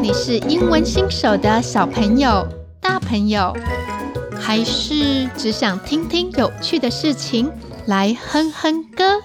[0.00, 2.46] 你是英文新手的小朋友、
[2.80, 3.56] 大朋友，
[4.38, 7.50] 还是只想听听有趣的事情
[7.86, 9.20] 来哼哼歌？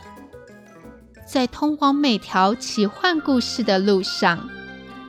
[1.26, 4.48] 在通往每条奇幻故事的路上，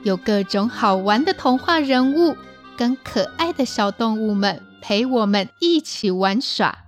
[0.03, 2.35] 有各种好玩的童话人物
[2.75, 6.79] 跟可爱的小动物们陪我们一起玩耍。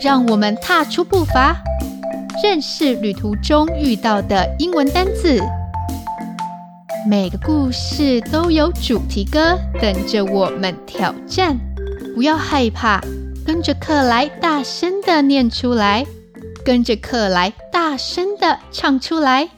[0.00, 1.56] 让我们踏出步伐。
[2.42, 5.40] 认识旅途中遇到的英文单字，
[7.08, 11.58] 每个故事都有主题歌等着我们挑战。
[12.14, 13.00] 不要害怕，
[13.44, 16.06] 跟着克莱大声地念出来，
[16.64, 19.48] 跟着克莱大声地唱出来。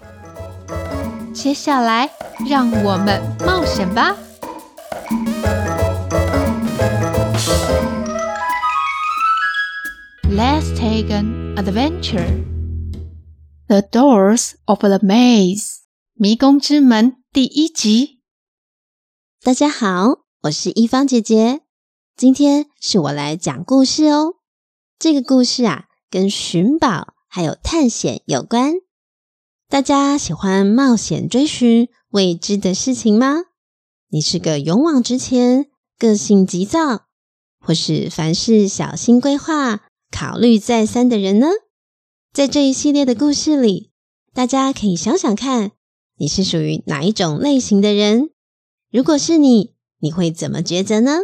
[1.34, 2.08] 接下来，
[2.48, 4.16] 让我们冒险吧
[10.30, 12.24] ！Let's take an adventure.
[13.70, 15.82] The Doors of the Maze，
[16.14, 18.18] 迷宫之门第一集。
[19.44, 21.60] 大家好，我是一芳姐姐，
[22.16, 24.34] 今天是我来讲故事哦。
[24.98, 28.72] 这个故事啊，跟寻宝还有探险有关。
[29.68, 33.36] 大家喜欢冒险追寻未知的事情吗？
[34.08, 37.06] 你是个勇往直前、个性急躁，
[37.60, 41.46] 或是凡事小心规划、考虑再三的人呢？
[42.32, 43.90] 在这一系列的故事里，
[44.32, 45.72] 大家可以想想看，
[46.16, 48.30] 你是属于哪一种类型的人？
[48.92, 51.18] 如果是你，你会怎么抉择呢？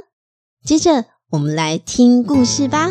[0.64, 2.90] 接着，我们来听故事吧。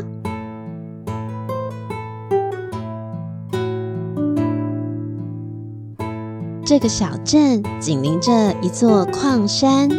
[6.65, 9.89] 这个小镇紧邻着一座矿山，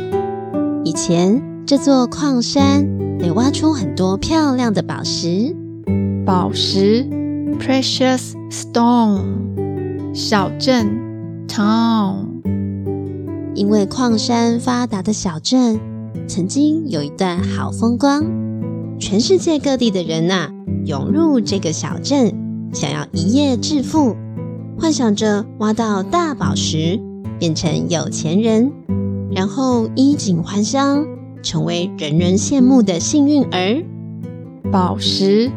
[0.87, 5.55] 以前这座矿山被挖出很多漂亮的宝石，
[6.25, 7.16] 宝石。
[7.59, 10.87] Precious stone，小镇
[11.49, 12.27] town。
[13.55, 15.81] 因为矿山发达的小镇，
[16.29, 18.25] 曾经有一段好风光，
[19.00, 20.53] 全世界各地的人呐、啊，
[20.84, 22.33] 涌入这个小镇，
[22.72, 24.15] 想要一夜致富，
[24.78, 27.00] 幻想着挖到大宝石，
[27.38, 28.71] 变成有钱人，
[29.34, 31.05] 然后衣锦还乡，
[31.43, 33.83] 成为人人羡慕的幸运儿。
[34.71, 35.50] 宝石。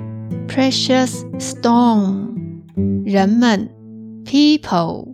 [0.49, 2.33] Precious stone，
[3.05, 3.69] 人们
[4.25, 5.13] ，people，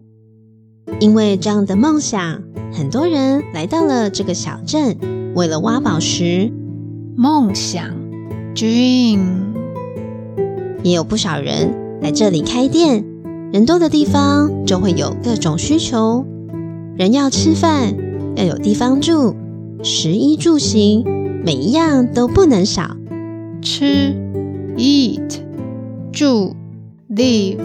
[1.02, 2.42] 因为这样的梦想，
[2.72, 4.98] 很多人来到了这个小镇，
[5.36, 6.52] 为了挖宝石。
[7.18, 7.86] 梦想
[8.56, 9.20] ，dream，
[10.84, 13.04] 也有不少人来这里开店。
[13.52, 16.26] 人多的地方就会有各种需求，
[16.98, 17.94] 人要吃饭，
[18.36, 19.36] 要有地方住，
[19.84, 21.04] 食衣住行，
[21.44, 22.96] 每一样都不能少。
[23.62, 24.25] 吃。
[24.78, 25.40] Eat，
[26.12, 26.54] 住
[27.10, 27.60] ，live。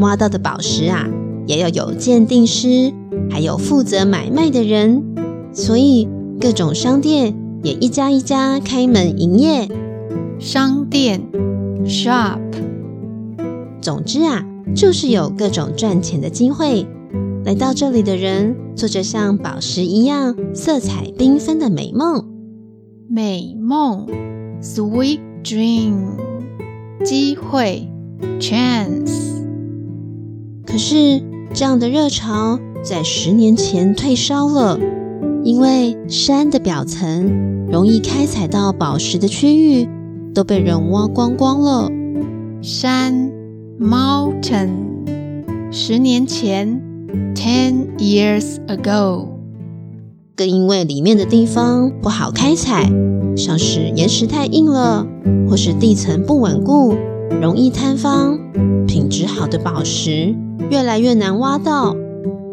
[0.00, 1.06] 挖到的宝石啊，
[1.46, 2.92] 也要有鉴定师，
[3.30, 5.02] 还有负责买卖的人，
[5.52, 6.08] 所以
[6.40, 9.68] 各种商店也一家一家开门营业。
[10.38, 11.20] 商店
[11.84, 12.40] ，shop。
[13.80, 14.44] 总之啊，
[14.74, 16.86] 就是有各种赚钱的机会。
[17.44, 22.24] 来到这里的人，做着像宝石一样色彩缤纷的美梦。
[23.08, 24.06] 美梦
[24.60, 25.20] ，sweet。
[25.46, 26.16] Dream，
[27.04, 27.88] 机会
[28.40, 29.44] ，chance。
[30.66, 31.22] 可是
[31.54, 34.76] 这样的热潮在十年前退烧了，
[35.44, 39.88] 因为山的表层容易开采到宝石的区域
[40.34, 41.88] 都被人挖光光了。
[42.60, 43.30] 山
[43.80, 44.70] ，mountain。
[45.70, 46.82] 十年前
[47.36, 49.35] ，ten years ago。
[50.36, 52.90] 更因为里面的地方不好开采。
[53.36, 55.06] 像是岩石太硬了，
[55.48, 56.94] 或是地层不稳固，
[57.40, 58.38] 容易坍方。
[58.86, 60.34] 品质好的宝石
[60.70, 61.94] 越来越难挖到。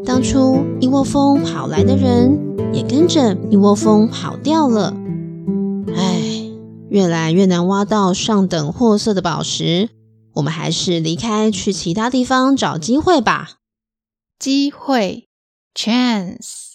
[0.06, 2.38] 当初一窝蜂跑来的人，
[2.74, 4.94] 也跟着一窝蜂跑掉了。
[5.96, 6.22] 唉，
[6.90, 9.90] 越来越难挖到上等货色的宝石，
[10.34, 13.60] 我们还是离开，去其他地方找机会吧。
[14.38, 15.30] 机会
[15.74, 16.73] ，chance。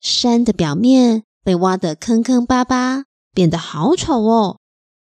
[0.00, 1.24] 山的表面。
[1.42, 4.58] 被挖得坑坑巴巴，变得好丑哦！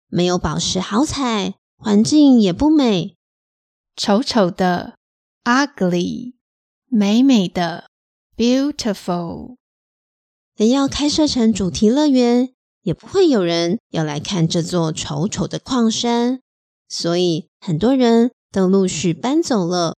[0.08, 3.16] 没有宝石好采，环境也不美，
[3.96, 4.98] 丑丑的
[5.44, 6.34] ，ugly，
[6.88, 7.92] 美美的
[8.36, 9.58] ，beautiful。
[10.56, 12.52] 连要开设成主题乐园，
[12.82, 16.42] 也不会有人要来看这座丑丑的矿山，
[16.90, 19.96] 所以很多人都陆续搬走了。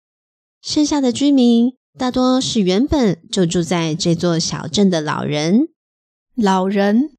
[0.61, 5.69] 剩下的居民大多是原本就住在这座小镇的老人。
[6.35, 7.11] 老人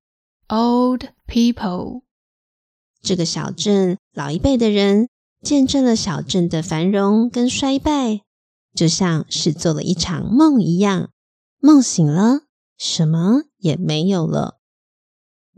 [0.48, 2.02] ，old people。
[3.00, 5.08] 这个小镇老一辈的人
[5.40, 8.20] 见证了小镇的繁荣跟衰败，
[8.74, 11.08] 就像是做了一场梦一样。
[11.58, 12.42] 梦醒了，
[12.76, 14.58] 什么也没有了。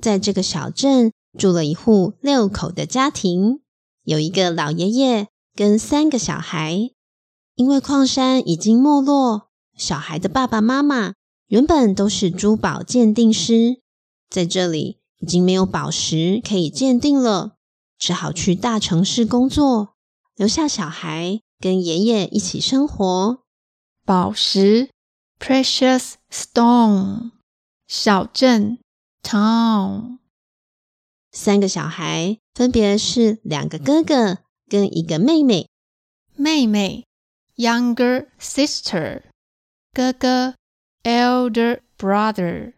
[0.01, 3.63] 在这个小镇住了一户六口的家庭，
[4.05, 5.27] 有一个老爷爷
[5.57, 6.91] 跟三个小孩。
[7.59, 11.15] 因为矿山已经没落，小孩的爸爸妈妈
[11.49, 13.81] 原本都是珠宝鉴定师，
[14.31, 17.57] 在这里已经没有宝石可以鉴定了。
[17.99, 19.97] 只好去大城市工作，
[20.37, 23.41] 留下小孩跟爷爷一起生活。
[24.07, 24.89] 宝石
[25.41, 27.33] （precious stone），
[27.89, 28.79] 小镇
[29.21, 30.19] （town）。
[31.33, 34.39] 三个小孩分别是两个哥哥
[34.69, 35.69] 跟一个妹妹。
[36.37, 37.08] 妹妹
[37.59, 39.25] （younger sister），
[39.93, 40.55] 哥哥
[41.03, 42.73] （elder brother）。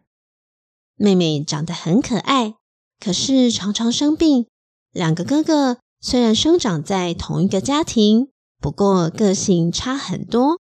[0.97, 2.55] 妹妹长得很可爱，
[2.99, 4.47] 可是常常生病。
[4.91, 10.59] 两个哥哥虽然生长在同一个家庭，不过个性差很多。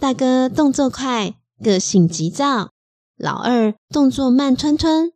[0.00, 2.68] 大哥动作快，个性急躁；
[3.16, 5.12] 老二动作慢吞吞，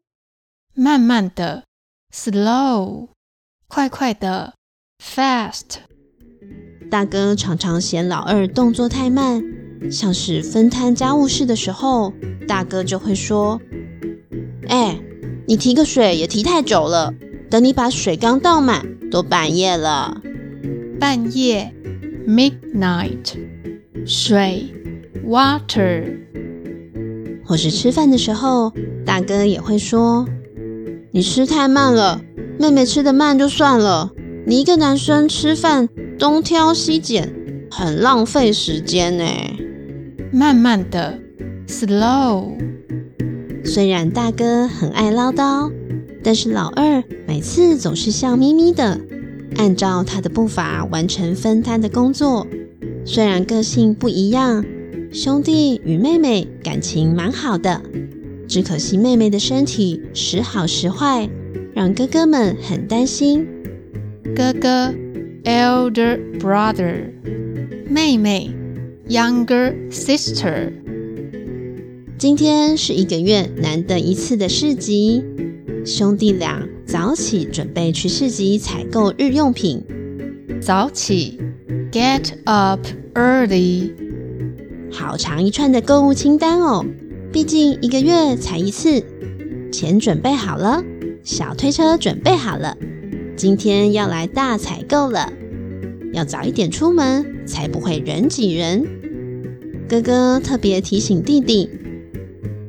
[0.75, 1.65] 慢慢的
[2.13, 3.11] ；slow，
[3.69, 4.55] 快快的
[4.99, 5.83] ；fast。
[6.93, 9.43] 大哥常常嫌老二动作太慢，
[9.91, 12.13] 像是分摊家务事的时候，
[12.47, 13.59] 大哥就会说
[14.69, 15.01] ：“哎，
[15.47, 17.15] 你提个水也提太久了。”
[17.49, 20.21] 等你把水缸倒满，都半夜了。
[21.01, 21.73] 半夜
[22.29, 23.39] ，midnight，
[24.05, 24.67] 水
[25.27, 26.05] ，water。
[27.43, 28.71] 或是吃饭的时候，
[29.07, 30.27] 大哥也会说
[31.11, 32.21] ：“你吃太慢了，
[32.59, 34.13] 妹妹吃得慢就算了，
[34.47, 37.33] 你一个男生吃饭东挑西拣，
[37.71, 39.25] 很浪费时间呢。”
[40.33, 41.19] 慢慢的
[41.67, 42.53] ，slow。
[43.65, 45.71] 虽然大哥很爱唠叨。
[46.25, 49.01] 但是老二每次总是笑眯眯的，
[49.57, 52.47] 按照他的步伐完成分摊的工作。
[53.05, 54.65] 虽然个性不一样，
[55.13, 57.83] 兄弟与妹妹感情蛮好的，
[58.47, 61.29] 只可惜妹妹的身体时好时坏，
[61.75, 63.45] 让哥哥们很担心。
[64.35, 64.95] 哥哥
[65.45, 67.11] ，elder brother，
[67.87, 68.51] 妹妹
[69.07, 70.73] ，younger sister。
[72.17, 75.23] 今天是一个月难得一次的市集。
[75.85, 79.83] 兄弟俩早起准备去市集采购日用品。
[80.63, 81.39] 早起
[81.91, 82.81] ，get up
[83.15, 83.91] early。
[84.91, 86.87] 好长一串的购物清单哦，
[87.31, 89.05] 毕竟一个月才一次。
[89.71, 90.83] 钱准备好了，
[91.23, 92.77] 小推车准备好了，
[93.43, 95.33] 今天要来大采购了。
[96.13, 98.87] 要早一点出门，才不会人挤人。
[99.89, 101.69] 哥哥特别提醒弟弟，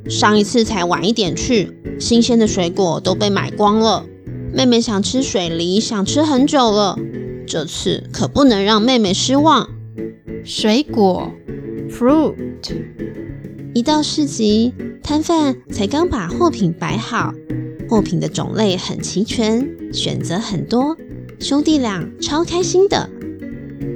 [0.10, 1.78] 上一次才晚一点去。
[2.00, 4.08] 新鲜的水果都被买光了，
[4.52, 6.98] 妹妹想吃水梨，想吃很久了。
[7.46, 9.69] 这次可不能让妹妹失望。
[10.44, 11.31] 水果
[11.88, 12.34] ，fruit。
[13.76, 14.74] 一到市集，
[15.04, 17.31] 摊贩才刚把货品摆好，
[17.94, 20.98] 货品的种类很齐全，选择很多，
[21.40, 23.07] 兄弟俩超开心的。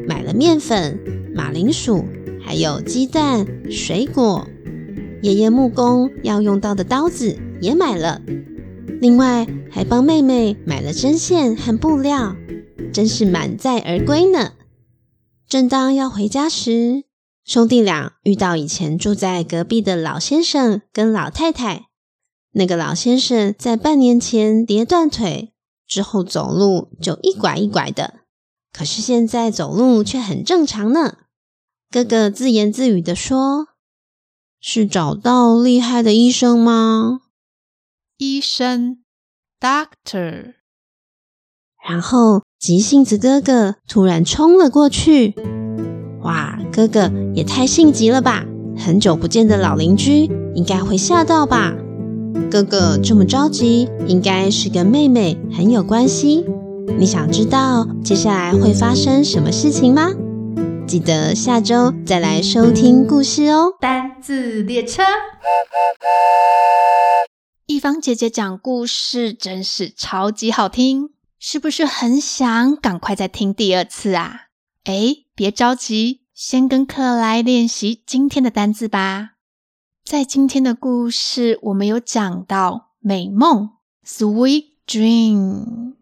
[0.07, 0.99] 买了面粉、
[1.33, 2.05] 马铃薯，
[2.39, 4.47] 还有鸡蛋、水果。
[5.23, 7.39] 爷爷木工要用到的刀子。
[7.59, 8.21] 也买了，
[9.01, 12.35] 另外还帮妹妹买了针线和布料，
[12.93, 14.51] 真是满载而归呢。
[15.49, 17.05] 正当要回家时，
[17.43, 21.86] 兄弟俩遇到以前住在隔壁的老先生跟老太太。
[22.57, 25.53] 那个老先生在半年前跌断腿，
[25.87, 28.21] 之后走路就一拐一拐的，
[28.73, 31.17] 可是现在走路却很正常呢。
[31.91, 33.67] 哥哥自言自语的说
[34.59, 37.21] ：“是找到厉害的医生吗？”
[38.17, 39.03] 医生
[39.59, 40.55] ，doctor。
[41.87, 45.35] 然后急性子哥哥突然冲了过去。
[46.23, 48.43] 哇，哥哥也太性急了吧！
[48.75, 51.75] 很久不见的老邻居应该会吓到吧？
[52.49, 56.45] 哥哥这么着急，应该是跟妹妹很有关系。
[56.97, 60.09] 你想知道接下来会发生什么事情吗？
[60.87, 63.73] 记得下周再来收听故事哦。
[63.81, 65.03] 单字列车。
[67.65, 74.43] 一方姐姐讲故事真是超级好听，是不是很想赶快再听第二次啊？
[74.85, 79.31] 哎，别着急，先跟课来练习今天的单字吧。
[80.09, 83.71] 在今天的故事，我们有讲到美梦
[84.05, 85.95] （sweet dream）。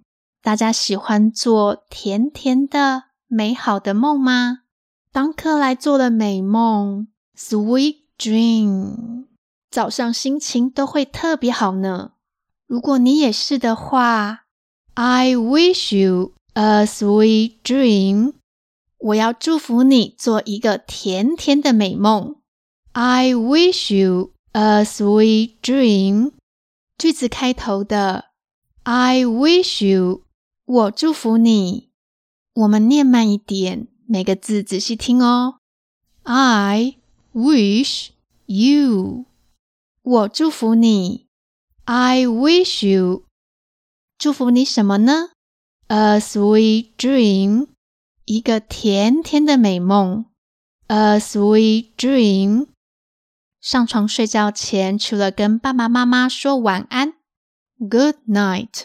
[0.44, 4.60] 大家喜欢做甜甜的、美好的梦吗？
[5.12, 9.26] 当课来做了美梦 （sweet dream）。
[9.72, 12.12] 早上心情都会特别好呢。
[12.68, 14.44] 如果你也是的话
[14.94, 18.34] ，I wish you a sweet dream。
[19.00, 22.36] 我要祝福你做一个甜甜的美梦。
[22.98, 26.32] I wish you a sweet dream。
[26.98, 28.32] 句子开头的
[28.84, 30.24] I wish you，
[30.64, 31.90] 我祝福你。
[32.54, 35.60] 我们念慢一点，每个字仔细听哦。
[36.24, 36.96] I
[37.34, 38.12] wish
[38.46, 39.25] you，
[40.02, 41.28] 我祝福你。
[41.84, 43.25] I wish you，
[44.18, 45.32] 祝福你什么呢
[45.88, 47.68] ？A sweet dream。
[48.24, 50.28] 一个甜甜的美梦
[50.88, 52.68] ，a sweet dream。
[53.66, 57.14] 上床睡觉前，除了跟爸爸妈妈说晚安
[57.80, 58.84] ，good night，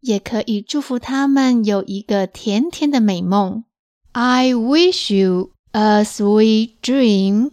[0.00, 3.64] 也可以祝福他们有一个甜甜的美梦。
[4.12, 7.52] I wish you a sweet dream。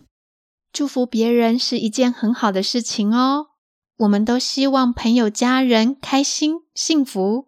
[0.73, 3.51] 祝福别人是一件很好的事情哦。
[3.99, 7.47] 我们都希望朋友、家人开心、幸福，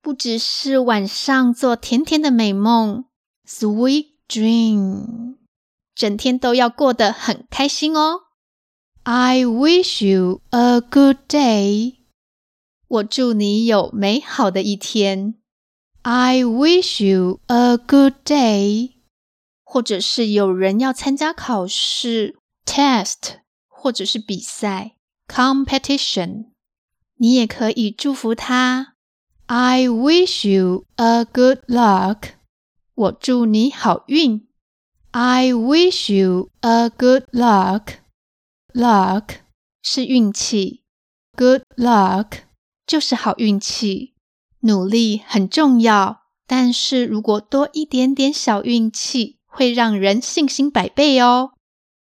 [0.00, 3.06] 不只是晚上做甜甜的美梦。
[3.44, 5.34] Sweet dream，
[5.96, 8.21] 整天都要过得很开心哦。
[9.04, 11.96] I wish you a good day，
[12.86, 15.34] 我祝你有美好的一天。
[16.02, 18.92] I wish you a good day，
[19.64, 24.94] 或者是有人要参加考试 test，或者是比赛
[25.26, 26.50] competition，
[27.16, 28.94] 你也可以祝福他。
[29.46, 32.34] I wish you a good luck。
[32.94, 34.46] 我祝你好运。
[35.10, 38.01] I wish you a good luck.
[38.74, 39.36] Luck
[39.82, 40.82] 是运气
[41.36, 42.44] ，good luck
[42.86, 44.14] 就是好运气。
[44.60, 51.52] 努力很重要，但是如果多一点点小运气，会让人信心百倍哦。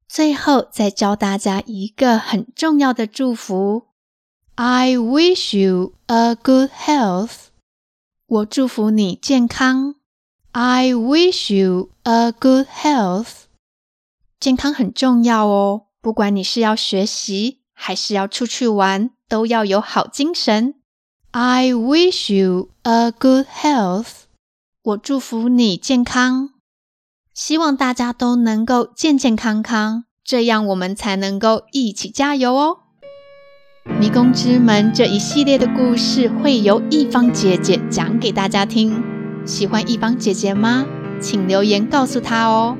[0.10, 3.88] 最后再教大家一个很重要的祝福
[4.56, 7.48] ：I wish you a good health.
[8.26, 9.96] 我祝福你健康。
[10.52, 13.44] I wish you a good health。
[14.40, 20.76] 健康很重要哦，不管你是要学习还是要出去玩，都要有好精神。
[21.32, 24.12] I wish you a good health。
[24.84, 26.52] 我祝福你健康，
[27.34, 32.78] 希望大家都能够健健康康，这样我们才能够一起加油哦。
[34.00, 39.04] 迷宫之门这一系列的故事会由一方姐姐讲给大家听。
[39.46, 40.86] 喜欢一方姐姐吗？
[41.20, 42.78] 请留言告诉她哦。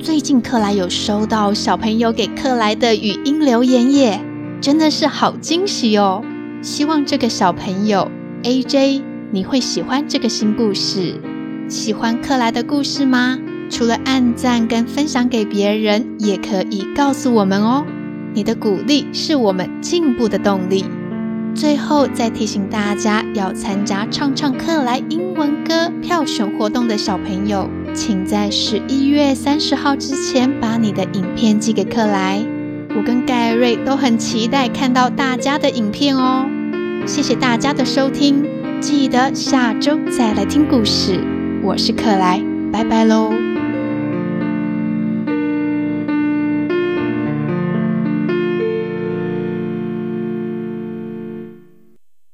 [0.00, 4.20] 最近克莱有收到小朋友给克莱的语音留言耶，
[4.60, 6.22] 真的是好惊喜哦！
[6.62, 8.08] 希望这个小朋友
[8.44, 9.02] AJ
[9.32, 11.20] 你会喜欢这个新故事。
[11.68, 13.38] 喜欢克莱的故事吗？
[13.68, 17.84] 除了按赞跟分享给别人，也可以告诉我们哦。
[18.32, 20.84] 你的鼓励是我们进步的动力。
[21.58, 32.40] 最后再提醒大家，要参加唱唱克莱英文歌票选活动的小朋友，请在十一月三十号之前把你的影片寄给克莱。
[32.96, 36.46] 我跟盖瑞都很期待看到大家的影片哦。
[37.04, 38.44] 谢谢大家的收听，
[38.80, 41.18] 记得下周再来听故事。
[41.64, 42.40] 我是克莱，
[42.72, 43.47] 拜拜喽。